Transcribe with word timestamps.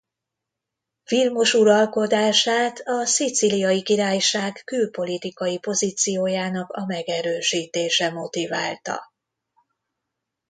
Vilmos 1.03 1.53
uralkodását 1.53 2.79
a 2.85 3.05
Szicíliai 3.05 3.81
Királyság 3.81 4.61
külpolitikai 4.65 5.57
pozíciójának 5.59 6.69
a 6.71 6.85
megerősítése 6.85 8.09
motiválta. 8.11 9.01